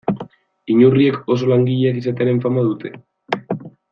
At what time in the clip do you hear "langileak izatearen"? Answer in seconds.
1.51-2.41